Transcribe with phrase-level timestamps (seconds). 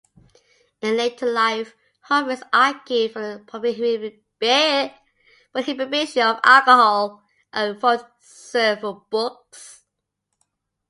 [0.81, 4.91] In later life, Humphreys argued for the
[5.51, 7.21] prohibition of alcohol
[7.53, 9.85] and wrote several books.